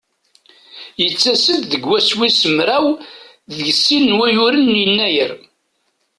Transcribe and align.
Yettas-d 1.01 1.61
deg 1.71 1.83
wass 1.89 2.09
wis 2.17 2.41
mraw 2.57 2.85
d 3.57 3.59
sin 3.83 4.05
n 4.13 4.17
wayyur 4.17 4.55
n 4.59 4.73
Yennayer. 4.81 5.31